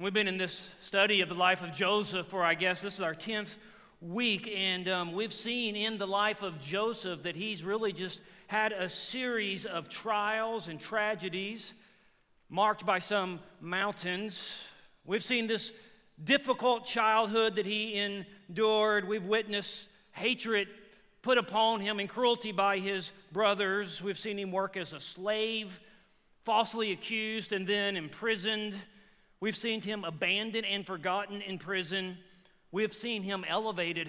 [0.00, 3.00] we've been in this study of the life of Joseph for, I guess, this is
[3.02, 3.56] our 10th
[4.00, 8.72] week, and um, we've seen in the life of Joseph that he's really just had
[8.72, 11.74] a series of trials and tragedies
[12.48, 14.42] marked by some mountains.
[15.04, 15.70] We've seen this
[16.24, 17.94] difficult childhood that he
[18.48, 19.06] endured.
[19.06, 20.68] We've witnessed hatred
[21.20, 24.02] put upon him and cruelty by his brothers.
[24.02, 25.78] We've seen him work as a slave,
[26.44, 28.74] falsely accused, and then imprisoned.
[29.40, 32.18] We've seen him abandoned and forgotten in prison.
[32.72, 34.08] We have seen him elevated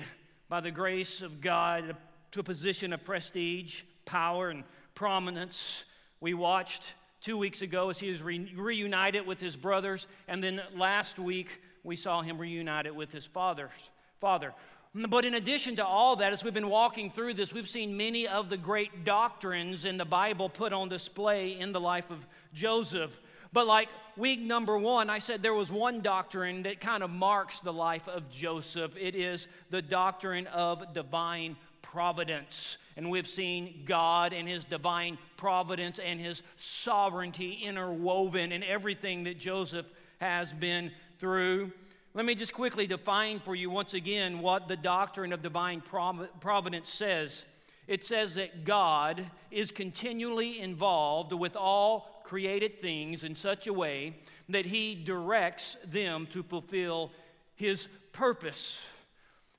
[0.50, 1.96] by the grace of God
[2.32, 5.86] to a position of prestige, power, and prominence.
[6.20, 6.84] We watched
[7.22, 11.62] two weeks ago as he was re- reunited with his brothers, and then last week
[11.84, 13.72] we saw him reunited with his father's
[14.20, 14.54] father.
[14.94, 18.28] But in addition to all that, as we've been walking through this, we've seen many
[18.28, 23.18] of the great doctrines in the Bible put on display in the life of Joseph.
[23.54, 27.60] But like week number one, I said there was one doctrine that kind of marks
[27.60, 28.94] the life of Joseph.
[29.00, 32.78] It is the doctrine of divine providence.
[32.96, 39.38] And we've seen God and his divine providence and his sovereignty interwoven in everything that
[39.38, 39.86] Joseph
[40.20, 41.72] has been through.
[42.14, 46.90] Let me just quickly define for you once again what the doctrine of divine providence
[46.90, 47.46] says.
[47.88, 54.16] It says that God is continually involved with all created things in such a way
[54.48, 57.12] that He directs them to fulfill
[57.56, 58.80] His purpose.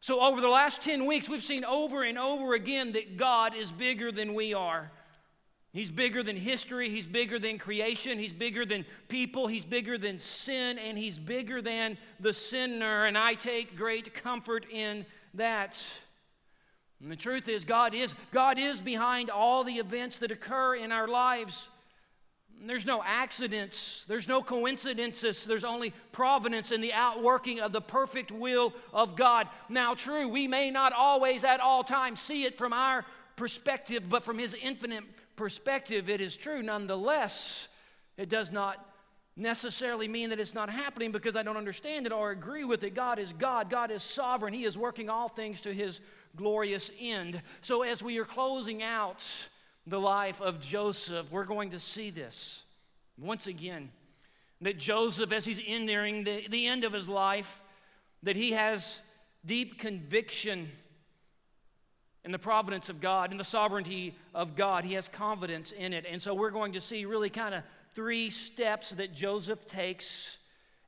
[0.01, 3.70] So, over the last 10 weeks, we've seen over and over again that God is
[3.70, 4.91] bigger than we are.
[5.75, 10.19] He's bigger than history, He's bigger than creation, He's bigger than people, He's bigger than
[10.19, 13.05] sin, and He's bigger than the sinner.
[13.05, 15.05] And I take great comfort in
[15.35, 15.79] that.
[17.02, 20.91] And the truth is, God is, God is behind all the events that occur in
[20.91, 21.69] our lives.
[22.64, 28.30] There's no accidents, there's no coincidences, there's only providence in the outworking of the perfect
[28.30, 29.48] will of God.
[29.68, 33.05] Now, true, we may not always at all times see it from our
[33.36, 36.62] perspective, but from His infinite perspective, it is true.
[36.62, 37.67] Nonetheless,
[38.17, 38.86] it does not
[39.36, 42.95] necessarily mean that it's not happening because I don't understand it or agree with it.
[42.95, 46.01] God is God, God is sovereign, He is working all things to His
[46.36, 47.42] glorious end.
[47.61, 49.24] So, as we are closing out,
[49.87, 52.63] the life of Joseph, we're going to see this
[53.19, 53.91] once again.
[54.61, 57.61] That Joseph, as he's entering the, the end of his life,
[58.23, 59.01] that he has
[59.45, 60.70] deep conviction
[62.25, 64.85] in the providence of God, in the sovereignty of God.
[64.85, 66.07] He has confidence in it.
[66.09, 67.64] And so we're going to see really kind of
[67.95, 70.39] three steps that Joseph takes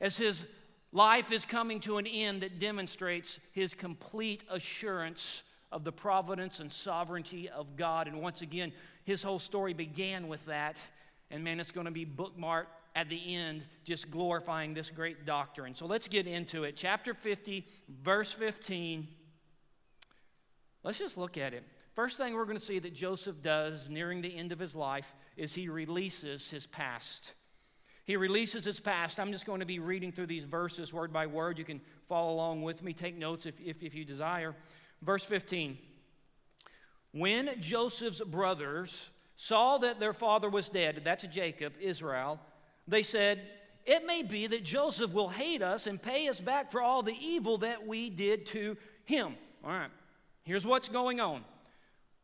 [0.00, 0.46] as his
[0.92, 5.42] life is coming to an end that demonstrates his complete assurance
[5.74, 8.06] of the providence and sovereignty of God.
[8.06, 10.78] And once again, his whole story began with that.
[11.32, 15.74] And man, it's going to be bookmarked at the end, just glorifying this great doctrine.
[15.74, 16.76] So let's get into it.
[16.76, 19.08] Chapter 50, verse 15.
[20.84, 21.64] Let's just look at it.
[21.94, 25.12] First thing we're going to see that Joseph does nearing the end of his life
[25.36, 27.32] is he releases his past.
[28.04, 29.18] He releases his past.
[29.18, 31.58] I'm just going to be reading through these verses word by word.
[31.58, 34.54] You can follow along with me, take notes if, if, if you desire.
[35.02, 35.78] Verse 15
[37.12, 42.40] When Joseph's brothers saw that their father was dead, that's Jacob, Israel,
[42.86, 43.40] they said,
[43.84, 47.16] It may be that Joseph will hate us and pay us back for all the
[47.20, 49.34] evil that we did to him.
[49.64, 49.90] All right,
[50.44, 51.44] here's what's going on.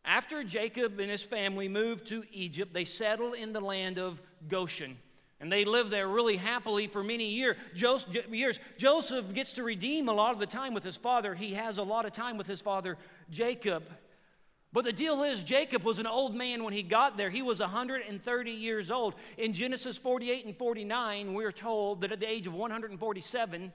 [0.04, 4.96] After Jacob and his family moved to Egypt, they settled in the land of Goshen.
[5.40, 8.58] And they live there really happily for many year, years.
[8.76, 11.34] Joseph gets to redeem a lot of the time with his father.
[11.34, 12.98] He has a lot of time with his father,
[13.30, 13.84] Jacob.
[14.70, 17.30] But the deal is, Jacob was an old man when he got there.
[17.30, 19.14] He was 130 years old.
[19.38, 23.72] In Genesis 48 and 49, we're told that at the age of 147,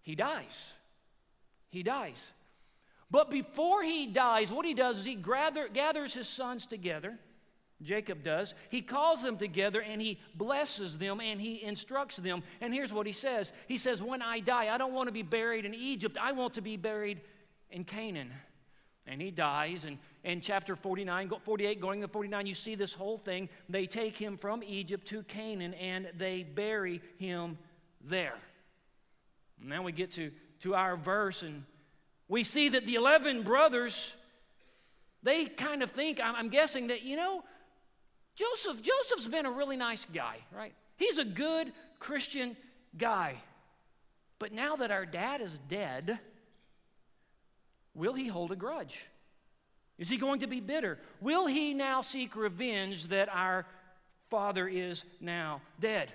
[0.00, 0.66] he dies.
[1.68, 2.32] He dies.
[3.10, 7.18] But before he dies, what he does is he gather, gathers his sons together
[7.82, 8.54] Jacob does.
[8.70, 12.42] He calls them together and he blesses them and he instructs them.
[12.60, 15.22] And here's what he says He says, When I die, I don't want to be
[15.22, 17.20] buried in Egypt, I want to be buried
[17.70, 18.32] in Canaan.
[19.06, 19.84] And he dies.
[19.84, 23.48] And in chapter 49, 48, going to 49, you see this whole thing.
[23.68, 27.58] They take him from Egypt to Canaan and they bury him
[28.04, 28.36] there.
[29.60, 30.30] And now we get to,
[30.60, 31.64] to our verse, and
[32.28, 34.12] we see that the 11 brothers,
[35.22, 37.42] they kind of think, I'm guessing that, you know,
[38.34, 40.74] Joseph, Joseph's been a really nice guy, right?
[40.96, 42.56] He's a good Christian
[42.96, 43.36] guy.
[44.38, 46.18] But now that our dad is dead,
[47.94, 49.06] will he hold a grudge?
[49.98, 50.98] Is he going to be bitter?
[51.20, 53.66] Will he now seek revenge that our
[54.30, 56.12] father is now dead?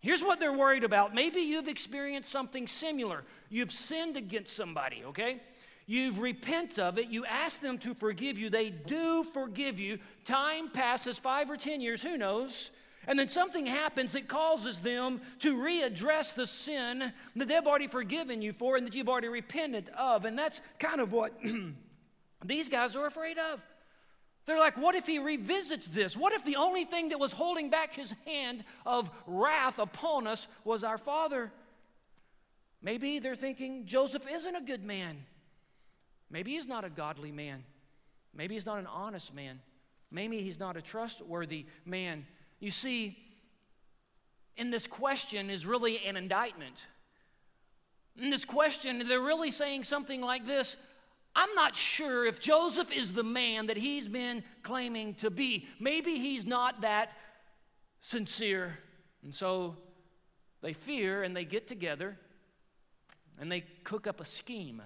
[0.00, 1.14] Here's what they're worried about.
[1.14, 3.24] Maybe you've experienced something similar.
[3.48, 5.40] You've sinned against somebody, okay?
[5.88, 7.08] You repent of it.
[7.08, 8.50] You ask them to forgive you.
[8.50, 9.98] They do forgive you.
[10.26, 12.70] Time passes five or 10 years, who knows?
[13.06, 18.42] And then something happens that causes them to readdress the sin that they've already forgiven
[18.42, 20.26] you for and that you've already repented of.
[20.26, 21.32] And that's kind of what
[22.44, 23.62] these guys are afraid of.
[24.44, 26.18] They're like, what if he revisits this?
[26.18, 30.48] What if the only thing that was holding back his hand of wrath upon us
[30.64, 31.50] was our father?
[32.82, 35.24] Maybe they're thinking Joseph isn't a good man.
[36.30, 37.64] Maybe he's not a godly man.
[38.34, 39.60] Maybe he's not an honest man.
[40.10, 42.26] Maybe he's not a trustworthy man.
[42.60, 43.16] You see,
[44.56, 46.76] in this question is really an indictment.
[48.20, 50.76] In this question, they're really saying something like this
[51.36, 55.68] I'm not sure if Joseph is the man that he's been claiming to be.
[55.78, 57.12] Maybe he's not that
[58.00, 58.78] sincere.
[59.22, 59.76] And so
[60.62, 62.18] they fear and they get together
[63.38, 64.82] and they cook up a scheme.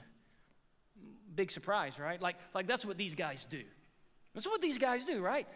[1.34, 2.20] Big surprise, right?
[2.20, 3.62] Like, like that's what these guys do.
[4.34, 5.46] That's what these guys do, right?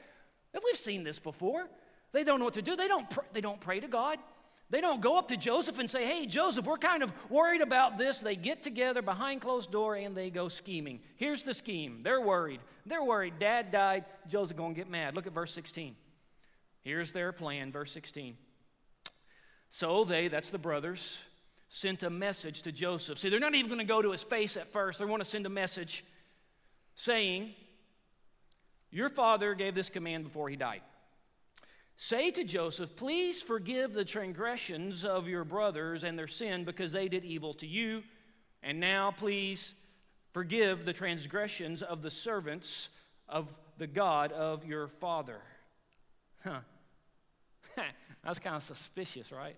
[0.53, 1.69] We've seen this before.
[2.13, 2.77] They don't know what to do.
[2.77, 4.19] They don't, pr- they don't pray to God.
[4.69, 7.99] They don't go up to Joseph and say, Hey, Joseph, we're kind of worried about
[7.99, 8.19] this.
[8.19, 11.01] They get together behind closed door and they go scheming.
[11.17, 12.01] Here's the scheme.
[12.03, 12.61] They're worried.
[12.85, 13.35] They're worried.
[13.39, 14.05] Dad died.
[14.29, 15.15] Joseph going to get mad.
[15.15, 15.95] Look at verse 16.
[16.83, 18.37] Here's their plan, verse 16.
[19.71, 21.19] So they, that's the brothers,
[21.69, 23.19] sent a message to Joseph.
[23.19, 24.99] See, they're not even going to go to his face at first.
[24.99, 26.05] They want to send a message
[26.95, 27.55] saying,
[28.91, 30.83] Your father gave this command before he died.
[31.97, 37.09] Say to Joseph, Please forgive the transgressions of your brothers and their sin because they
[37.09, 38.03] did evil to you.
[38.63, 39.75] And now, please
[40.33, 42.89] forgive the transgressions of the servants
[43.29, 43.49] of
[43.79, 45.41] the God of your father.
[46.43, 46.61] Huh.
[48.25, 49.57] That's kind of suspicious, right?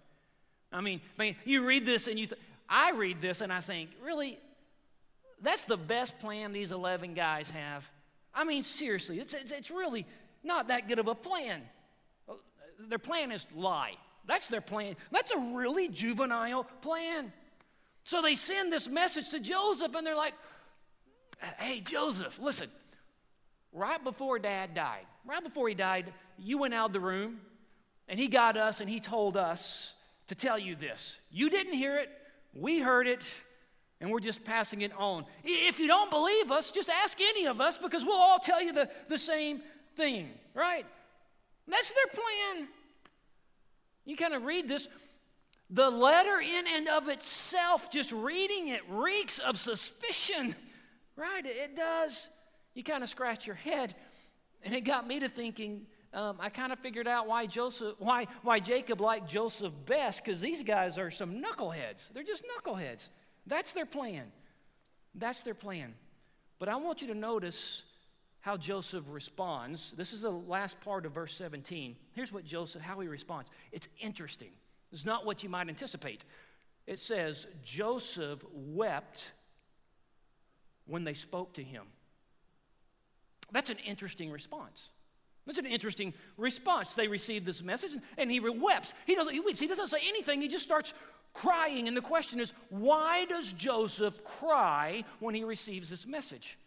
[0.72, 3.60] I mean, I mean, you read this and you, th- I read this and I
[3.60, 4.38] think, really,
[5.40, 7.88] that's the best plan these 11 guys have.
[8.34, 10.06] I mean, seriously, it's, it's, it's really
[10.44, 11.62] not that good of a plan
[12.78, 13.94] their plan is lie.
[14.26, 14.96] That's their plan.
[15.10, 17.32] That's a really juvenile plan.
[18.04, 20.34] So they send this message to Joseph and they're like,
[21.58, 22.68] hey, Joseph, listen,
[23.72, 27.40] right before dad died, right before he died, you went out of the room
[28.06, 29.94] and he got us and he told us
[30.28, 31.18] to tell you this.
[31.30, 32.10] You didn't hear it,
[32.54, 33.22] we heard it,
[34.00, 35.24] and we're just passing it on.
[35.42, 38.72] If you don't believe us, just ask any of us because we'll all tell you
[38.72, 39.60] the, the same
[39.96, 40.86] thing, right?
[41.66, 42.68] That's their plan.
[44.04, 44.88] You kind of read this.
[45.70, 50.54] The letter, in and of itself, just reading it, reeks of suspicion,
[51.16, 51.44] right?
[51.44, 52.28] It does.
[52.74, 53.94] You kind of scratch your head.
[54.62, 58.26] And it got me to thinking, um, I kind of figured out why Joseph, why,
[58.42, 62.12] why Jacob liked Joseph best, because these guys are some knuckleheads.
[62.12, 63.08] They're just knuckleheads.
[63.46, 64.32] That's their plan.
[65.14, 65.94] That's their plan.
[66.58, 67.82] But I want you to notice
[68.40, 69.92] how Joseph responds.
[69.96, 71.96] This is the last part of verse 17.
[72.12, 73.50] Here's what Joseph, how he responds.
[73.72, 74.50] It's interesting.
[74.92, 76.24] It's not what you might anticipate.
[76.86, 79.32] It says, Joseph wept
[80.86, 81.84] when they spoke to him.
[83.52, 84.90] That's an interesting response.
[85.48, 86.92] That's an interesting response.
[86.92, 88.92] They receive this message and he weeps.
[89.06, 89.58] He doesn't, he weeps.
[89.58, 90.42] He doesn't say anything.
[90.42, 90.92] He just starts
[91.32, 91.88] crying.
[91.88, 96.58] And the question is, why does Joseph cry when he receives this message?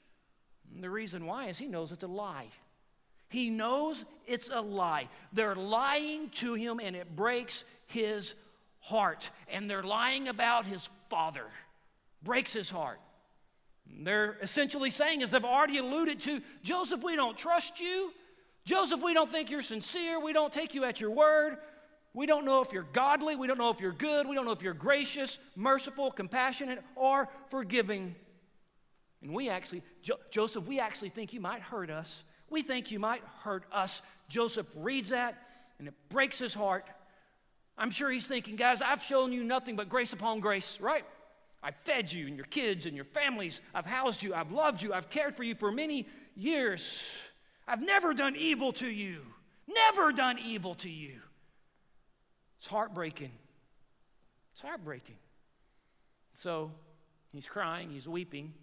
[0.73, 2.47] And the reason why is he knows it's a lie.
[3.29, 5.09] He knows it's a lie.
[5.31, 8.33] They're lying to him and it breaks his
[8.79, 9.29] heart.
[9.47, 11.45] And they're lying about his father.
[12.23, 12.99] Breaks his heart.
[13.85, 18.11] They're essentially saying, as I've already alluded to, Joseph, we don't trust you.
[18.63, 20.19] Joseph, we don't think you're sincere.
[20.19, 21.57] We don't take you at your word.
[22.13, 23.35] We don't know if you're godly.
[23.35, 24.27] We don't know if you're good.
[24.27, 28.15] We don't know if you're gracious, merciful, compassionate, or forgiving.
[29.21, 32.23] And we actually, jo- Joseph, we actually think you might hurt us.
[32.49, 34.01] We think you might hurt us.
[34.27, 35.41] Joseph reads that
[35.79, 36.85] and it breaks his heart.
[37.77, 41.05] I'm sure he's thinking, guys, I've shown you nothing but grace upon grace, right?
[41.63, 43.61] I've fed you and your kids and your families.
[43.73, 44.33] I've housed you.
[44.33, 44.93] I've loved you.
[44.93, 47.01] I've cared for you for many years.
[47.67, 49.21] I've never done evil to you.
[49.67, 51.19] Never done evil to you.
[52.59, 53.31] It's heartbreaking.
[54.53, 55.17] It's heartbreaking.
[56.35, 56.71] So
[57.33, 58.53] He's crying, he's weeping.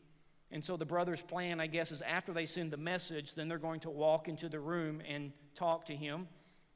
[0.50, 3.58] And so the brother's plan, I guess, is after they send the message, then they're
[3.58, 6.28] going to walk into the room and talk to him.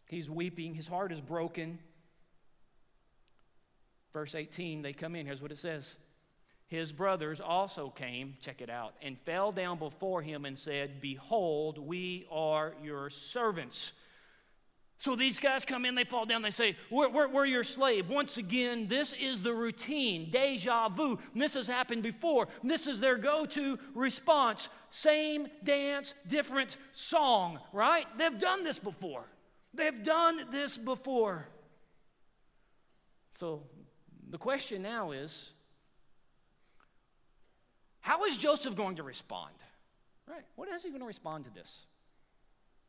[0.07, 1.79] He's weeping, his heart is broken.
[4.13, 5.25] Verse 18, they come in.
[5.25, 5.97] Here's what it says
[6.73, 11.77] His brothers also came, check it out, and fell down before him and said, Behold,
[11.77, 13.93] we are your servants.
[14.99, 18.09] So these guys come in, they fall down, they say, we're, we're, we're, your slave.
[18.09, 21.19] Once again, this is the routine, deja vu.
[21.35, 22.49] This has happened before.
[22.65, 24.71] This is their go to response.
[24.89, 28.07] Same dance, different song, right?
[28.17, 29.27] They've done this before.
[29.75, 31.49] They've done this before.
[33.39, 33.65] So
[34.31, 35.51] the question now is
[38.03, 39.55] how is Joseph going to respond?
[40.29, 40.45] Right?
[40.57, 41.87] What is he going to respond to this?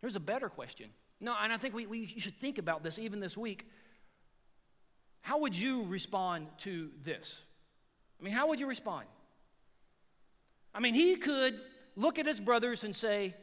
[0.01, 0.89] Here's a better question
[1.22, 3.65] no, and I think we, we should think about this even this week.
[5.22, 7.39] How would you respond to this?
[8.20, 9.05] I mean, how would you respond?
[10.75, 11.58] I mean, he could
[11.96, 13.36] look at his brothers and say,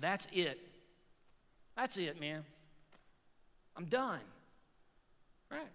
[0.00, 0.60] That's it.
[1.76, 2.44] That's it, man.
[3.76, 4.20] I'm done.
[5.50, 5.66] Right?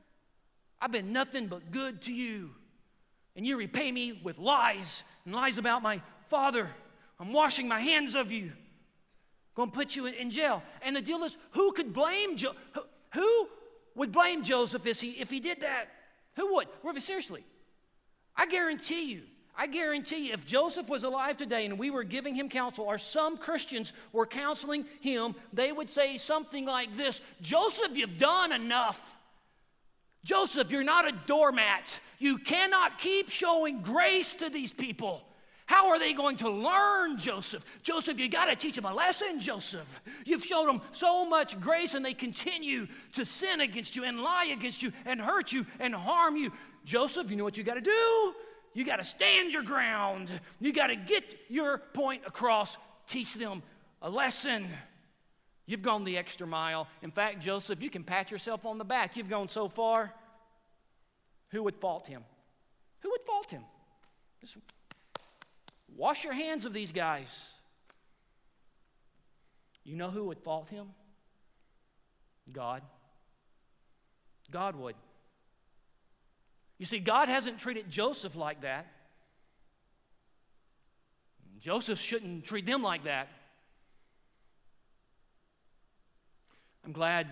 [0.79, 2.51] I've been nothing but good to you.
[3.35, 6.69] And you repay me with lies and lies about my father.
[7.19, 8.45] I'm washing my hands of you.
[8.45, 8.51] I'm
[9.55, 10.63] Going to put you in, jail.
[10.81, 12.55] And the deal is, who could blame jo-
[13.13, 13.47] who,
[13.95, 15.85] would blame Joseph if he, if he did that?
[16.35, 16.67] Who would?
[16.81, 17.43] Well, seriously,
[18.35, 19.21] I guarantee you,
[19.55, 22.97] I guarantee you, if Joseph was alive today and we were giving him counsel, or
[22.97, 29.12] some Christians were counseling him, they would say something like this Joseph, you've done enough.
[30.23, 31.99] Joseph, you're not a doormat.
[32.19, 35.21] You cannot keep showing grace to these people.
[35.65, 37.65] How are they going to learn, Joseph?
[37.83, 40.01] Joseph, you got to teach them a lesson, Joseph.
[40.25, 44.51] You've shown them so much grace and they continue to sin against you and lie
[44.53, 46.51] against you and hurt you and harm you.
[46.85, 48.33] Joseph, you know what you got to do?
[48.73, 50.29] You got to stand your ground.
[50.59, 52.77] You got to get your point across.
[53.07, 53.63] Teach them
[54.01, 54.67] a lesson.
[55.65, 56.87] You've gone the extra mile.
[57.01, 59.15] In fact, Joseph, you can pat yourself on the back.
[59.15, 60.13] You've gone so far.
[61.51, 62.23] Who would fault him?
[63.01, 63.63] Who would fault him?
[64.41, 64.57] Just
[65.95, 67.33] Wash your hands of these guys.
[69.83, 70.87] You know who would fault him?
[72.51, 72.81] God.
[74.49, 74.95] God would.
[76.77, 78.87] You see, God hasn't treated Joseph like that.
[81.59, 83.29] Joseph shouldn't treat them like that.
[86.85, 87.27] I'm glad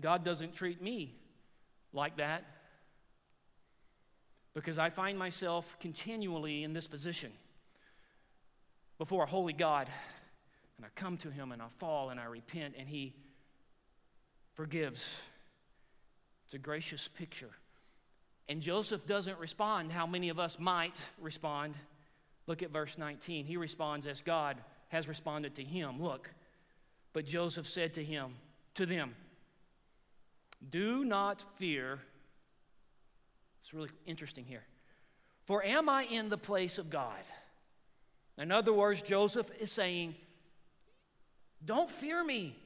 [0.00, 1.14] God doesn't treat me
[1.92, 2.44] like that
[4.54, 7.32] because I find myself continually in this position
[8.98, 9.88] before a holy God.
[10.76, 13.14] And I come to him and I fall and I repent and he
[14.54, 15.08] forgives.
[16.44, 17.50] It's a gracious picture.
[18.48, 21.76] And Joseph doesn't respond how many of us might respond.
[22.46, 23.46] Look at verse 19.
[23.46, 24.56] He responds as God
[24.88, 26.02] has responded to him.
[26.02, 26.30] Look,
[27.12, 28.34] but Joseph said to him,
[28.80, 29.14] to them,
[30.70, 32.00] Do not fear.
[33.60, 34.64] It's really interesting here.
[35.44, 37.22] For am I in the place of God?
[38.38, 40.14] In other words, Joseph is saying,
[41.64, 42.56] Don't fear me.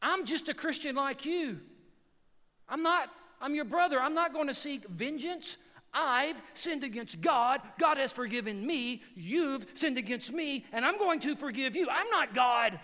[0.00, 1.60] I'm just a Christian like you.
[2.68, 4.00] I'm not, I'm your brother.
[4.00, 5.56] I'm not going to seek vengeance.
[5.92, 7.60] I've sinned against God.
[7.78, 9.02] God has forgiven me.
[9.14, 11.88] You've sinned against me, and I'm going to forgive you.
[11.90, 12.78] I'm not God.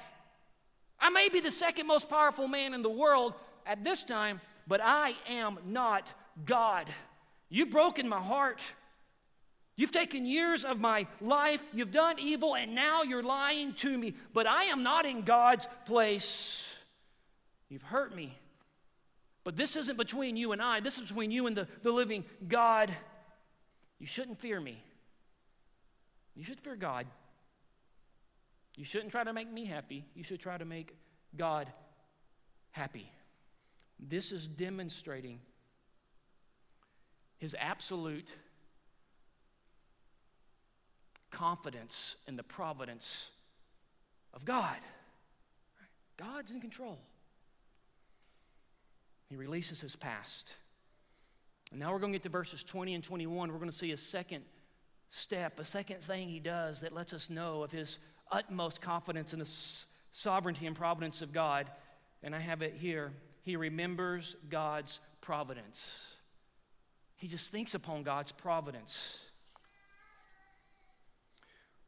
[1.05, 3.35] I may be the second most powerful man in the world
[3.67, 6.11] at this time, but I am not
[6.47, 6.89] God.
[7.51, 8.59] You've broken my heart.
[9.77, 14.15] You've taken years of my life, you've done evil, and now you're lying to me.
[14.33, 16.67] But I am not in God's place.
[17.69, 18.39] You've hurt me.
[19.43, 22.25] But this isn't between you and I, this is between you and the, the living
[22.49, 22.91] God.
[23.99, 24.83] You shouldn't fear me.
[26.35, 27.07] You should fear God.
[28.77, 30.05] You shouldn't try to make me happy.
[30.15, 30.97] You should try to make
[31.37, 31.73] God
[32.73, 33.11] happy.
[34.01, 35.41] This is demonstrating
[37.39, 38.29] his absolute
[41.31, 43.29] confidence in the providence
[44.33, 44.79] of God.
[46.17, 46.99] God's in control.
[49.29, 50.55] He releases his past.
[51.71, 53.51] And now we're going to get to verses 20 and 21.
[53.51, 54.45] We're going to see a second
[55.09, 57.99] step, a second thing he does that lets us know of his
[58.31, 59.49] utmost confidence in the
[60.13, 61.71] sovereignty and providence of God.
[62.23, 63.13] And I have it here.
[63.43, 66.15] He remembers God's providence.
[67.17, 69.19] He just thinks upon God's providence.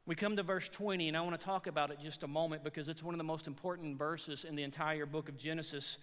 [0.07, 2.63] We come to verse 20, and I want to talk about it just a moment
[2.63, 5.99] because it's one of the most important verses in the entire book of Genesis,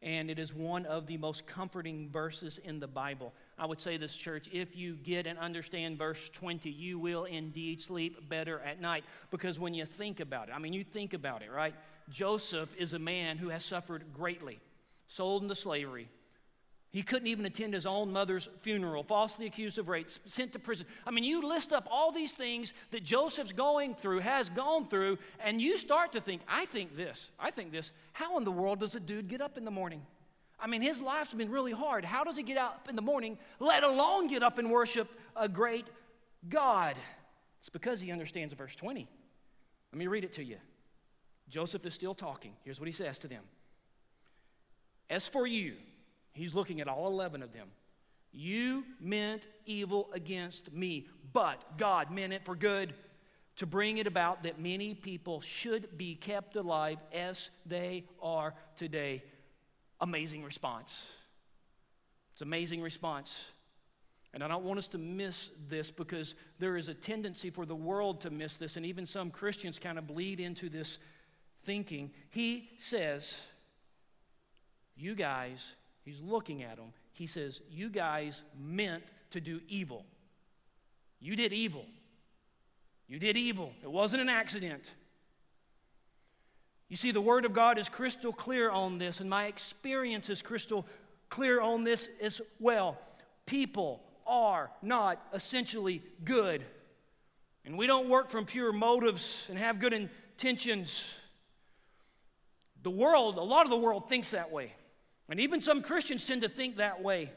[0.00, 3.32] and it is one of the most comforting verses in the Bible.
[3.58, 7.80] I would say this, church, if you get and understand verse 20, you will indeed
[7.80, 9.04] sleep better at night.
[9.30, 11.74] Because when you think about it, I mean, you think about it, right?
[12.08, 14.60] Joseph is a man who has suffered greatly,
[15.08, 16.08] sold into slavery,
[16.90, 20.86] he couldn't even attend his own mother's funeral, falsely accused of rape, sent to prison.
[21.06, 25.18] I mean, you list up all these things that Joseph's going through, has gone through,
[25.44, 27.92] and you start to think, I think this, I think this.
[28.12, 30.00] How in the world does a dude get up in the morning?
[30.60, 32.04] I mean, his life's been really hard.
[32.04, 35.48] How does he get up in the morning, let alone get up and worship a
[35.48, 35.86] great
[36.48, 36.96] God?
[37.60, 39.08] It's because he understands verse 20.
[39.92, 40.56] Let me read it to you.
[41.48, 42.52] Joseph is still talking.
[42.64, 43.44] Here's what he says to them
[45.08, 45.74] As for you,
[46.38, 47.66] He's looking at all 11 of them.
[48.30, 52.94] You meant evil against me, but God meant it for good
[53.56, 59.24] to bring it about that many people should be kept alive as they are today.
[60.00, 61.06] Amazing response.
[62.32, 63.36] It's amazing response.
[64.34, 67.74] And I don't want us to miss this because there is a tendency for the
[67.74, 70.98] world to miss this, and even some Christians kind of bleed into this
[71.64, 72.10] thinking.
[72.30, 73.38] He says,
[74.96, 75.74] You guys
[76.08, 76.94] He's looking at them.
[77.12, 80.06] He says, You guys meant to do evil.
[81.20, 81.84] You did evil.
[83.08, 83.74] You did evil.
[83.82, 84.84] It wasn't an accident.
[86.88, 90.40] You see, the Word of God is crystal clear on this, and my experience is
[90.40, 90.86] crystal
[91.28, 92.98] clear on this as well.
[93.46, 96.64] People are not essentially good.
[97.64, 101.04] And we don't work from pure motives and have good intentions.
[102.82, 104.72] The world, a lot of the world thinks that way.
[105.28, 107.30] And even some Christians tend to think that way.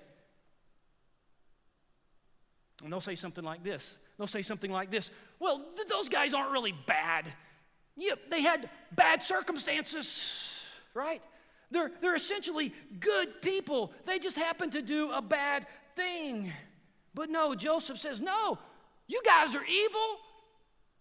[2.84, 3.98] And they'll say something like this.
[4.18, 7.26] They'll say something like this Well, th- those guys aren't really bad.
[7.96, 10.50] Yeah, they had bad circumstances,
[10.94, 11.22] right?
[11.72, 13.92] They're, they're essentially good people.
[14.06, 16.52] They just happen to do a bad thing.
[17.14, 18.58] But no, Joseph says, No,
[19.08, 20.18] you guys are evil.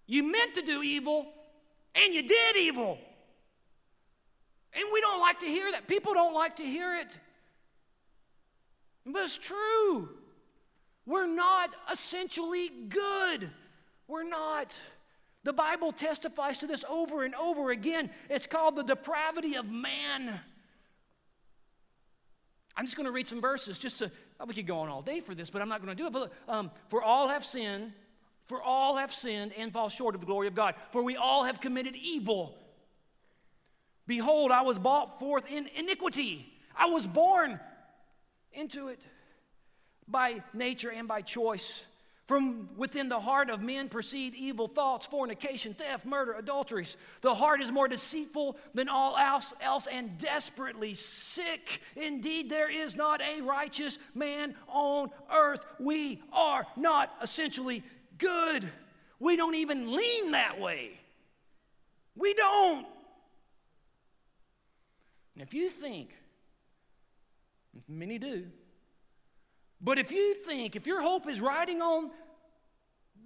[0.06, 1.26] You meant to do evil,
[1.94, 2.98] and you did evil.
[4.72, 5.86] And we don't like to hear that.
[5.86, 7.08] People don't like to hear it.
[9.06, 10.08] But it's true.
[11.06, 13.50] We're not essentially good.
[14.06, 14.74] We're not.
[15.42, 18.10] The Bible testifies to this over and over again.
[18.28, 20.38] It's called the depravity of man.
[22.76, 24.10] I'm just going to read some verses just to,
[24.46, 26.12] we could go on all day for this, but I'm not going to do it.
[26.12, 27.92] But um, for all have sinned,
[28.46, 30.74] for all have sinned and fall short of the glory of God.
[30.90, 32.56] For we all have committed evil.
[34.06, 36.52] Behold, I was brought forth in iniquity.
[36.76, 37.60] I was born
[38.52, 39.00] into it
[40.06, 41.84] by nature and by choice.
[42.30, 46.96] From within the heart of men proceed evil thoughts, fornication, theft, murder, adulteries.
[47.22, 51.82] The heart is more deceitful than all else, else and desperately sick.
[51.96, 55.64] Indeed, there is not a righteous man on earth.
[55.80, 57.82] We are not essentially
[58.16, 58.70] good.
[59.18, 61.00] We don't even lean that way.
[62.14, 62.86] We don't.
[65.34, 66.14] And if you think,
[67.88, 68.46] many do,
[69.80, 72.10] but if you think, if your hope is riding on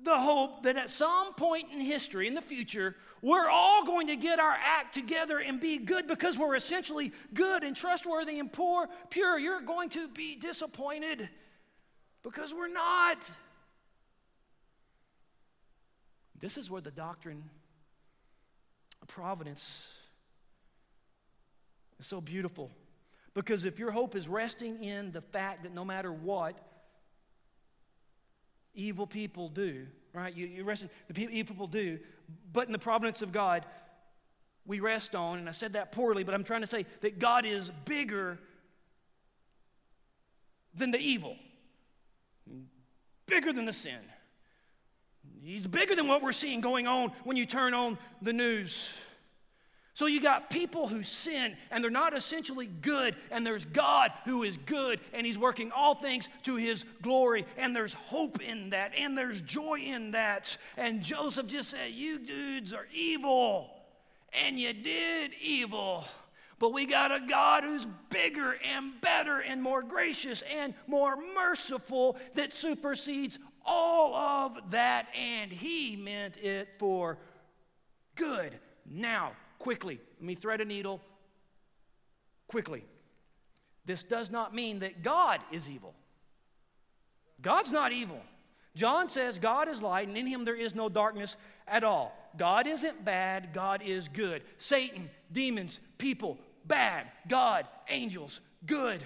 [0.04, 4.16] the hope that at some point in history, in the future, we're all going to
[4.16, 8.88] get our act together and be good because we're essentially good and trustworthy and poor,
[9.10, 11.28] pure, you're going to be disappointed
[12.22, 13.18] because we're not.
[16.40, 17.44] This is where the doctrine
[19.00, 19.88] of providence
[21.98, 22.70] is so beautiful.
[23.32, 26.56] Because if your hope is resting in the fact that no matter what
[28.74, 30.34] evil people do, right?
[30.34, 31.98] You, you rest in the evil people do,
[32.52, 33.64] but in the providence of God,
[34.66, 37.44] we rest on, and I said that poorly, but I'm trying to say that God
[37.44, 38.38] is bigger
[40.74, 41.36] than the evil,
[43.26, 44.00] bigger than the sin.
[45.42, 48.88] He's bigger than what we're seeing going on when you turn on the news.
[49.94, 54.42] So you got people who sin and they're not essentially good, and there's God who
[54.42, 58.92] is good and He's working all things to His glory, and there's hope in that,
[58.98, 60.56] and there's joy in that.
[60.76, 63.70] And Joseph just said, You dudes are evil,
[64.32, 66.04] and you did evil.
[66.58, 72.16] But we got a God who's bigger and better and more gracious and more merciful
[72.34, 77.18] that supersedes all of that, and He meant it for
[78.16, 78.58] good.
[78.86, 79.32] Now,
[79.64, 79.98] quickly.
[80.18, 81.00] Let me thread a needle
[82.48, 82.84] quickly.
[83.86, 85.94] This does not mean that God is evil.
[87.40, 88.20] God's not evil.
[88.76, 92.14] John says God is light, and in him there is no darkness at all.
[92.36, 94.42] God isn't bad, God is good.
[94.58, 97.06] Satan, demons, people, bad.
[97.26, 99.02] God, angels, good.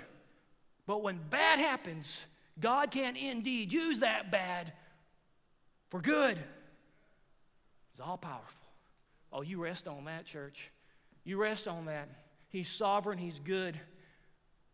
[0.86, 2.20] But when bad happens,
[2.58, 4.72] God can indeed use that bad
[5.88, 6.36] for good.
[7.92, 8.57] He's all powerful.
[9.32, 10.70] Oh, you rest on that, church.
[11.24, 12.08] You rest on that.
[12.48, 13.78] He's sovereign, He's good.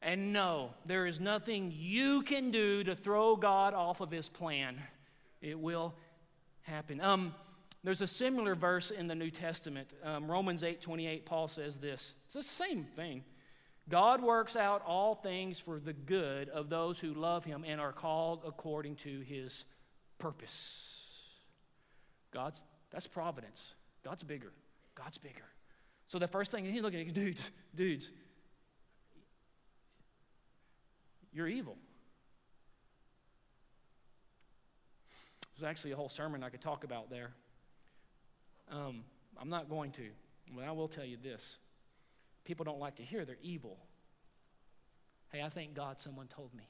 [0.01, 4.79] And no, there is nothing you can do to throw God off of His plan.
[5.41, 5.95] It will
[6.63, 7.01] happen.
[7.01, 7.35] Um,
[7.83, 9.89] there's a similar verse in the New Testament.
[10.03, 12.15] Um, Romans 8 28, Paul says this.
[12.25, 13.25] It's the same thing.
[13.89, 17.93] God works out all things for the good of those who love him and are
[17.93, 19.65] called according to his
[20.19, 21.05] purpose.
[22.33, 23.75] God's that's providence.
[24.05, 24.53] God's bigger.
[24.95, 25.45] God's bigger.
[26.09, 28.11] So the first thing he's looking at, dudes, dudes,
[31.33, 31.77] you're evil.
[35.57, 37.31] There's actually a whole sermon I could talk about there.
[38.71, 39.05] Um,
[39.41, 40.11] I'm not going to,
[40.55, 41.57] but I will tell you this.
[42.45, 43.79] People don't like to hear they're evil.
[45.33, 46.69] Hey, I thank God someone told me.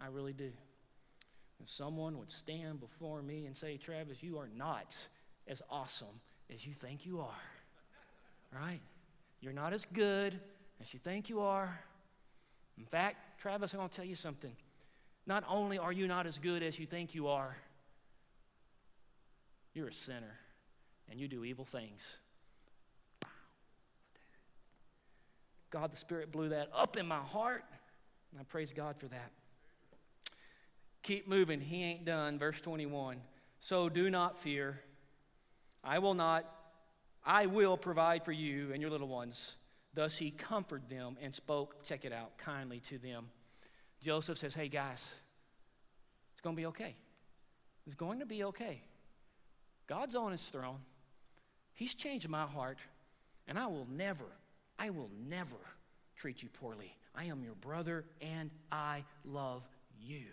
[0.00, 0.50] I really do.
[1.60, 4.94] If someone would stand before me and say, Travis, you are not
[5.48, 6.20] as awesome
[6.52, 7.42] as you think you are.
[8.52, 8.80] Right?
[9.40, 10.38] You're not as good
[10.80, 11.78] as you think you are.
[12.76, 14.52] In fact, Travis, I'm going to tell you something.
[15.26, 17.56] Not only are you not as good as you think you are,
[19.74, 20.38] you're a sinner
[21.10, 22.02] and you do evil things.
[25.70, 27.62] God, the Spirit blew that up in my heart,
[28.32, 29.30] and I praise God for that.
[31.02, 31.60] Keep moving.
[31.60, 32.38] He ain't done.
[32.38, 33.18] Verse 21.
[33.60, 34.80] So do not fear.
[35.82, 36.44] I will not,
[37.24, 39.56] I will provide for you and your little ones.
[39.94, 43.26] Thus he comforted them and spoke, check it out, kindly to them.
[44.02, 45.04] Joseph says, Hey guys,
[46.32, 46.94] it's going to be okay.
[47.86, 48.82] It's going to be okay.
[49.88, 50.78] God's on his throne.
[51.72, 52.78] He's changed my heart,
[53.46, 54.26] and I will never,
[54.78, 55.56] I will never
[56.16, 56.94] treat you poorly.
[57.14, 59.62] I am your brother, and I love
[60.00, 60.24] you.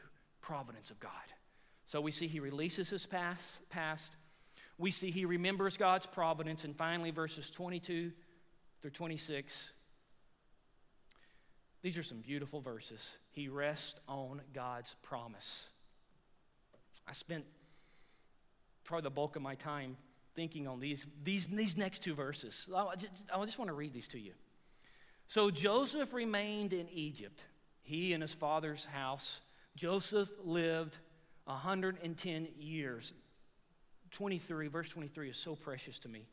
[0.41, 1.12] Providence of God.
[1.88, 4.12] So we see he releases his past, past.
[4.77, 6.63] We see he remembers God's providence.
[6.63, 8.11] And finally, verses 22
[8.81, 9.69] through 26.
[11.81, 13.15] These are some beautiful verses.
[13.31, 15.67] He rests on God's promise.
[17.07, 17.45] I spent
[18.83, 19.97] probably the bulk of my time
[20.35, 22.67] thinking on these, these, these next two verses.
[22.75, 24.33] I just, I just want to read these to you.
[25.27, 27.41] So Joseph remained in Egypt,
[27.81, 29.39] he and his father's house.
[29.75, 30.97] Joseph lived
[31.45, 33.13] 110 years.
[34.15, 36.25] 23, verse 23 is so precious to me.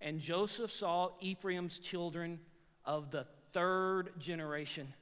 [0.00, 2.38] And Joseph saw Ephraim's children
[2.84, 4.92] of the third generation,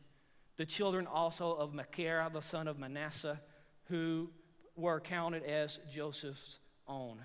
[0.57, 3.41] the children also of Machir, the son of Manasseh,
[3.89, 4.31] who
[4.77, 7.19] were counted as Joseph's own.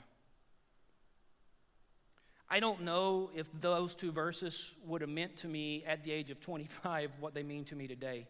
[2.50, 6.32] I don't know if those two verses would have meant to me at the age
[6.32, 8.26] of 25 what they mean to me today.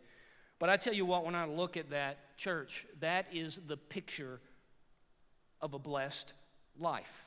[0.60, 4.42] But I tell you what, when I look at that church, that is the picture
[5.62, 6.34] of a blessed
[6.80, 7.26] life.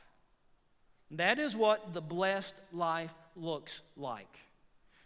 [1.12, 4.38] That is what the blessed life looks like.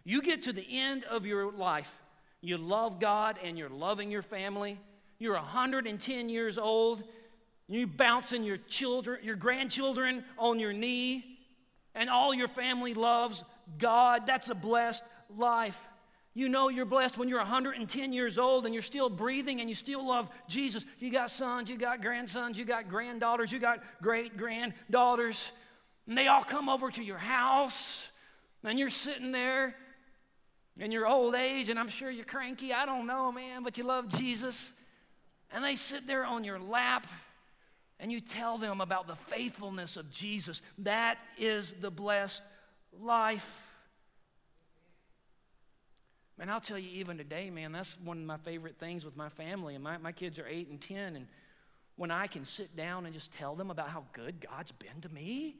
[0.05, 1.93] You get to the end of your life,
[2.41, 4.79] you love God and you're loving your family.
[5.19, 7.03] You're 110 years old,
[7.69, 11.25] you bouncing your children, your grandchildren on your knee
[11.95, 13.43] and all your family loves
[13.79, 15.05] God, that's a blessed
[15.37, 15.81] life.
[16.35, 19.77] You know you're blessed when you're 110 years old and you're still breathing and you
[19.77, 20.85] still love Jesus.
[20.99, 25.53] You got sons, you got grandsons, you got granddaughters, you got great granddaughters,
[26.09, 28.09] and they all come over to your house,
[28.65, 29.77] and you're sitting there
[30.81, 32.73] in your old age, and I'm sure you're cranky.
[32.73, 34.73] I don't know, man, but you love Jesus.
[35.53, 37.07] And they sit there on your lap
[38.01, 40.61] and you tell them about the faithfulness of Jesus.
[40.79, 42.43] That is the blessed
[43.01, 43.63] life.
[46.39, 49.29] Man, I'll tell you, even today, man, that's one of my favorite things with my
[49.29, 49.75] family.
[49.75, 51.17] And my, my kids are eight and 10.
[51.17, 51.27] And
[51.97, 55.09] when I can sit down and just tell them about how good God's been to
[55.09, 55.55] me,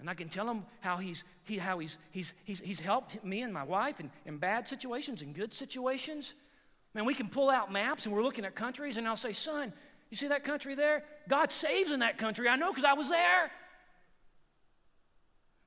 [0.00, 3.42] and I can tell them how he's, he, how he's, he's, he's, he's helped me
[3.42, 6.34] and my wife in, in bad situations and good situations.
[6.94, 9.72] Man, we can pull out maps and we're looking at countries, and I'll say, son,
[10.10, 11.04] you see that country there?
[11.28, 12.48] God saves in that country.
[12.48, 13.50] I know because I was there.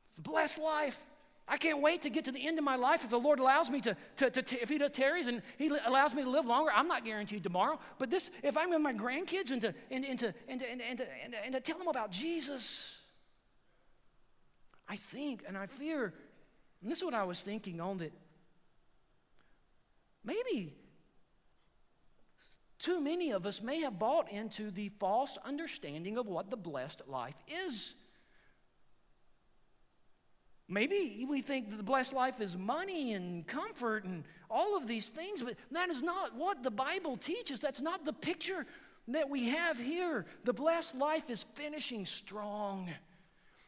[0.09, 1.01] It's a blessed life.
[1.47, 3.69] I can't wait to get to the end of my life if the Lord allows
[3.69, 6.71] me to, to, to, if He does, tarries and He allows me to live longer.
[6.75, 10.19] I'm not guaranteed tomorrow, but this, if I'm with my grandkids and to, and, and,
[10.19, 11.05] to, and, and, and, to,
[11.45, 12.95] and to tell them about Jesus,
[14.89, 16.13] I think and I fear,
[16.81, 18.11] and this is what I was thinking on that
[20.23, 20.73] maybe
[22.79, 27.01] too many of us may have bought into the false understanding of what the blessed
[27.07, 27.95] life is.
[30.69, 35.07] Maybe we think that the blessed life is money and comfort and all of these
[35.07, 37.61] things, but that is not what the Bible teaches.
[37.61, 38.65] That's not the picture
[39.07, 40.25] that we have here.
[40.43, 42.89] The blessed life is finishing strong.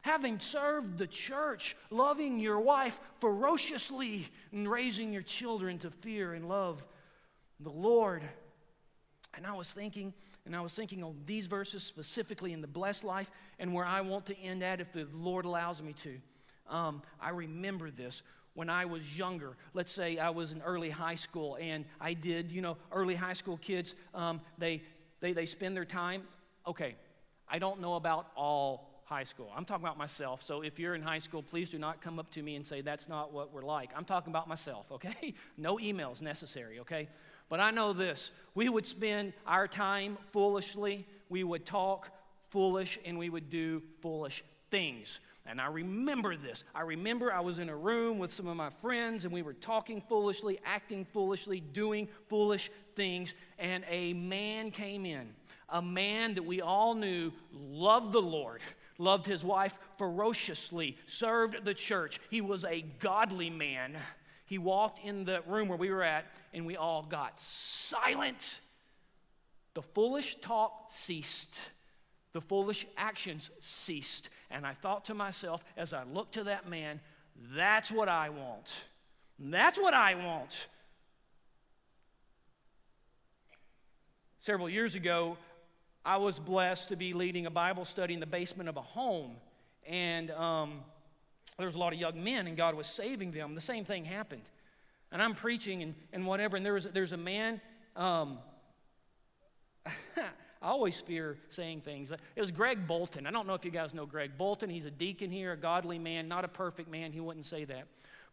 [0.01, 6.47] Having served the church, loving your wife ferociously, and raising your children to fear and
[6.49, 6.85] love
[7.61, 8.23] the Lord.
[9.33, 10.13] And I was thinking,
[10.45, 14.01] and I was thinking on these verses specifically in the blessed life and where I
[14.01, 16.19] want to end at if the Lord allows me to.
[16.69, 18.21] Um, I remember this
[18.53, 19.55] when I was younger.
[19.73, 23.33] Let's say I was in early high school and I did, you know, early high
[23.33, 24.81] school kids, um, they,
[25.21, 26.23] they, they spend their time.
[26.67, 26.95] Okay,
[27.47, 29.51] I don't know about all high school.
[29.55, 30.43] I'm talking about myself.
[30.43, 32.81] So if you're in high school, please do not come up to me and say
[32.81, 33.89] that's not what we're like.
[33.95, 35.33] I'm talking about myself, okay?
[35.57, 37.07] no emails necessary, okay?
[37.49, 42.09] But I know this we would spend our time foolishly, we would talk
[42.49, 45.19] foolish, and we would do foolish things.
[45.49, 46.63] And I remember this.
[46.75, 49.53] I remember I was in a room with some of my friends and we were
[49.53, 53.33] talking foolishly, acting foolishly, doing foolish things.
[53.57, 55.33] And a man came in,
[55.67, 58.61] a man that we all knew loved the Lord,
[58.99, 62.19] loved his wife ferociously, served the church.
[62.29, 63.97] He was a godly man.
[64.45, 68.59] He walked in the room where we were at and we all got silent.
[69.73, 71.71] The foolish talk ceased.
[72.33, 74.29] The foolish actions ceased.
[74.51, 76.99] And I thought to myself as I looked to that man,
[77.55, 78.73] that's what I want.
[79.39, 80.67] That's what I want.
[84.39, 85.37] Several years ago,
[86.05, 89.35] I was blessed to be leading a Bible study in the basement of a home.
[89.85, 90.81] And um,
[91.57, 93.55] there was a lot of young men, and God was saving them.
[93.55, 94.43] The same thing happened.
[95.11, 97.59] And I'm preaching and, and whatever, and there was, there's a man.
[97.95, 98.39] Um,
[100.61, 102.09] I always fear saying things.
[102.09, 103.25] But it was Greg Bolton.
[103.25, 104.69] I don't know if you guys know Greg Bolton.
[104.69, 107.11] He's a deacon here, a godly man, not a perfect man.
[107.11, 107.85] He wouldn't say that.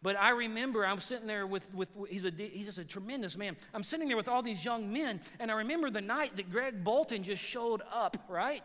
[0.03, 3.57] But I remember I'm sitting there with, with he's, a, he's just a tremendous man.
[3.73, 6.85] I'm sitting there with all these young men, and I remember the night that Greg
[6.85, 8.63] Bolton just showed up, right?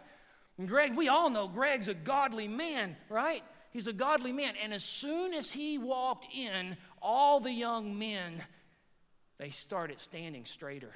[0.57, 3.43] And Greg, we all know Greg's a godly man, right?
[3.71, 4.55] He's a godly man.
[4.61, 8.43] And as soon as he walked in, all the young men,
[9.37, 10.93] they started standing straighter.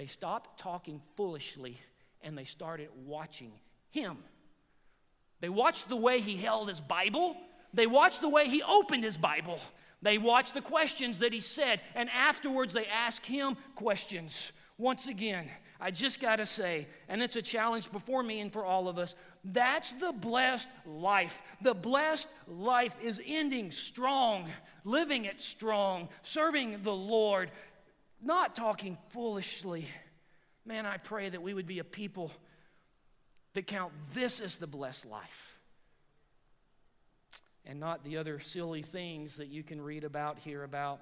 [0.00, 1.78] They stopped talking foolishly
[2.22, 3.52] and they started watching
[3.90, 4.16] him.
[5.42, 7.36] They watched the way he held his Bible,
[7.74, 9.58] they watched the way he opened his Bible.
[10.00, 14.52] They watched the questions that he said, and afterwards they asked him questions.
[14.78, 15.46] Once again,
[15.78, 18.96] I just got to say, and it's a challenge before me and for all of
[18.96, 21.42] us, that's the blessed life.
[21.60, 24.48] The blessed life is ending strong,
[24.84, 27.50] living it strong, serving the Lord,
[28.22, 29.86] not talking foolishly.
[30.64, 32.30] Man, I pray that we would be a people
[33.54, 35.58] that count this as the blessed life
[37.64, 41.00] and not the other silly things that you can read about, hear about.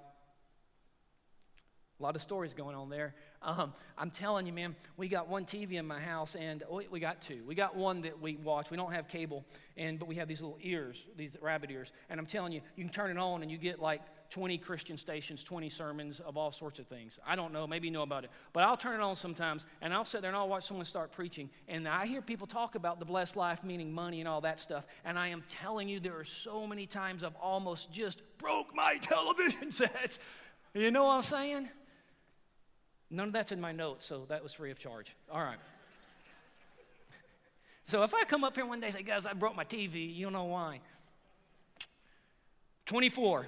[1.98, 3.14] A lot of stories going on there.
[3.42, 7.00] Um, I'm telling you, man, we got one TV in my house, and oh, we
[7.00, 7.42] got two.
[7.44, 8.70] We got one that we watch.
[8.70, 9.44] We don't have cable,
[9.76, 11.90] and but we have these little ears, these rabbit ears.
[12.08, 14.98] And I'm telling you, you can turn it on, and you get like 20 Christian
[14.98, 17.18] stations, 20 sermons of all sorts of things.
[17.26, 18.30] I don't know, maybe you know about it.
[18.52, 21.12] But I'll turn it on sometimes and I'll sit there and I'll watch someone start
[21.12, 21.48] preaching.
[21.66, 24.84] And I hear people talk about the blessed life, meaning money and all that stuff.
[25.04, 28.98] And I am telling you, there are so many times I've almost just broke my
[28.98, 30.18] television sets.
[30.74, 31.68] You know what I'm saying?
[33.10, 35.16] None of that's in my notes, so that was free of charge.
[35.32, 35.58] All right.
[37.84, 40.14] So if I come up here one day and say, guys, I broke my TV,
[40.14, 40.80] you'll know why.
[42.84, 43.46] 24.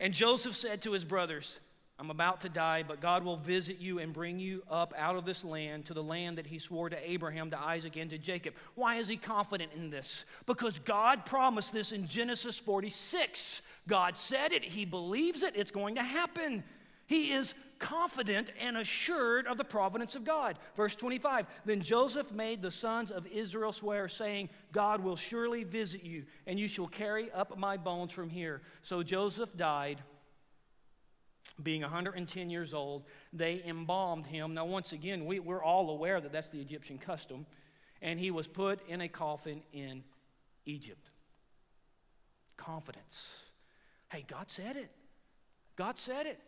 [0.00, 1.58] And Joseph said to his brothers,
[2.00, 5.24] I'm about to die, but God will visit you and bring you up out of
[5.24, 8.54] this land to the land that he swore to Abraham, to Isaac, and to Jacob.
[8.76, 10.24] Why is he confident in this?
[10.46, 13.62] Because God promised this in Genesis 46.
[13.88, 16.62] God said it, he believes it, it's going to happen.
[17.08, 20.58] He is confident and assured of the providence of God.
[20.76, 26.04] Verse 25 Then Joseph made the sons of Israel swear, saying, God will surely visit
[26.04, 28.60] you, and you shall carry up my bones from here.
[28.82, 30.02] So Joseph died.
[31.62, 34.52] Being 110 years old, they embalmed him.
[34.52, 37.46] Now, once again, we, we're all aware that that's the Egyptian custom.
[38.02, 40.04] And he was put in a coffin in
[40.66, 41.08] Egypt.
[42.58, 43.40] Confidence.
[44.10, 44.90] Hey, God said it.
[45.74, 46.38] God said it.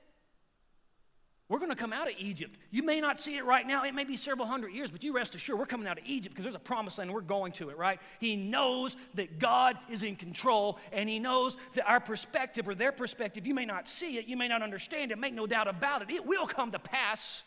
[1.50, 2.56] We're going to come out of Egypt.
[2.70, 3.82] You may not see it right now.
[3.82, 6.32] It may be several hundred years, but you rest assured we're coming out of Egypt
[6.32, 7.98] because there's a promise land and we're going to it, right?
[8.20, 12.92] He knows that God is in control and he knows that our perspective or their
[12.92, 16.02] perspective, you may not see it, you may not understand it, make no doubt about
[16.02, 16.10] it.
[16.10, 17.42] It will come to pass.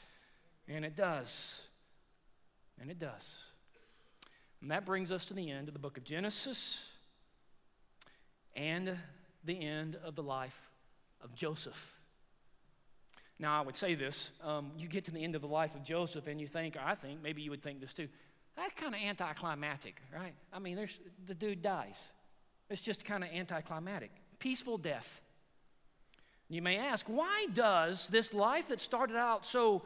[0.68, 1.62] And it does.
[2.82, 3.38] And it does.
[4.62, 6.84] And that brings us to the end of the book of Genesis.
[8.54, 8.98] and
[9.46, 10.70] the end of the life
[11.22, 12.03] of Joseph.
[13.40, 15.84] Now, I would say this um, you get to the end of the life of
[15.84, 18.08] Joseph, and you think, or I think, maybe you would think this too,
[18.56, 20.34] that's kind of anticlimactic, right?
[20.52, 21.98] I mean, there's, the dude dies.
[22.70, 24.12] It's just kind of anticlimactic.
[24.40, 25.22] Peaceful death.
[26.50, 29.84] You may ask, why does this life that started out so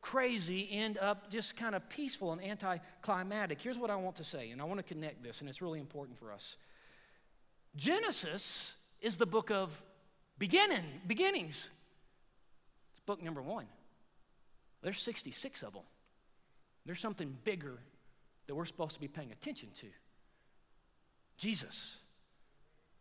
[0.00, 3.60] crazy end up just kind of peaceful and anticlimactic?
[3.60, 5.80] Here's what I want to say, and I want to connect this, and it's really
[5.80, 6.56] important for us.
[7.74, 9.82] Genesis is the book of
[10.38, 11.68] beginning, beginnings.
[13.06, 13.66] Book number one.
[14.82, 15.82] There's 66 of them.
[16.84, 17.78] There's something bigger
[18.46, 19.86] that we're supposed to be paying attention to
[21.38, 21.96] Jesus.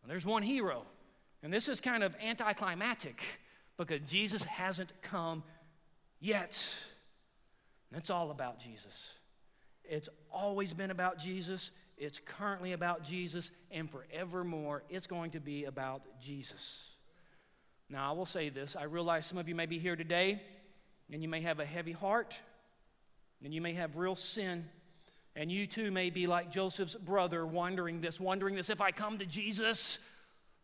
[0.01, 0.83] And there's one hero,
[1.43, 3.21] and this is kind of anticlimactic
[3.77, 5.43] because Jesus hasn't come
[6.19, 6.63] yet.
[7.91, 9.13] It's all about Jesus.
[9.83, 11.71] It's always been about Jesus.
[11.97, 16.83] It's currently about Jesus, and forevermore, it's going to be about Jesus.
[17.89, 20.41] Now, I will say this I realize some of you may be here today,
[21.12, 22.36] and you may have a heavy heart,
[23.43, 24.65] and you may have real sin,
[25.36, 29.19] and you too may be like Joseph's brother, wondering this, wondering this if I come
[29.19, 30.00] to Jesus,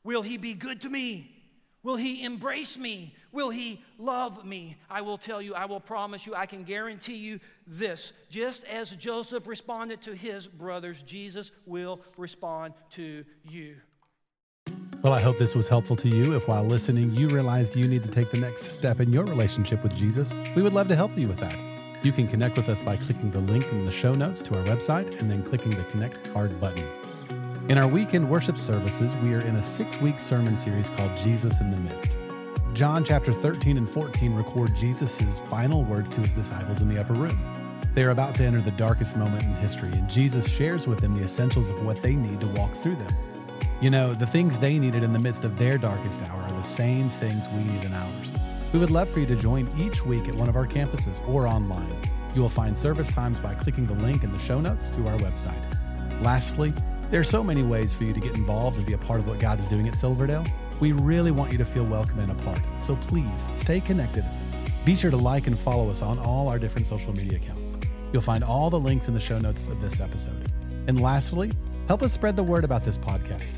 [0.04, 1.38] will he be good to me?
[1.84, 3.16] Will he embrace me?
[3.32, 4.78] Will he love me?
[4.90, 8.14] I will tell you, I will promise you, I can guarantee you this.
[8.30, 13.78] Just as Joseph responded to his brothers, Jesus will respond to you.
[15.04, 16.36] Well, I hope this was helpful to you.
[16.36, 19.82] If while listening you realized you need to take the next step in your relationship
[19.82, 21.58] with Jesus, we would love to help you with that.
[22.04, 24.64] You can connect with us by clicking the link in the show notes to our
[24.66, 26.88] website and then clicking the Connect Card button.
[27.68, 31.62] In our weekend worship services, we are in a six week sermon series called Jesus
[31.62, 32.16] in the Midst.
[32.74, 37.14] John chapter 13 and 14 record Jesus' final words to his disciples in the upper
[37.14, 37.40] room.
[37.96, 41.16] They are about to enter the darkest moment in history, and Jesus shares with them
[41.16, 43.14] the essentials of what they need to walk through them.
[43.82, 46.62] You know, the things they needed in the midst of their darkest hour are the
[46.62, 48.32] same things we need in ours.
[48.74, 51.48] We would love for you to join each week at one of our campuses or
[51.48, 51.92] online.
[52.36, 55.18] You will find service times by clicking the link in the show notes to our
[55.18, 55.66] website.
[56.22, 56.76] Lastly,
[57.10, 59.28] there are so many ways for you to get involved and be a part of
[59.28, 60.46] what God is doing at Silverdale.
[60.80, 64.24] We really want you to feel welcome and a part, so please stay connected.
[64.86, 67.78] Be sure to like and follow us on all our different social media accounts.
[68.14, 70.52] You'll find all the links in the show notes of this episode.
[70.86, 71.52] And lastly,
[71.88, 73.58] help us spread the word about this podcast.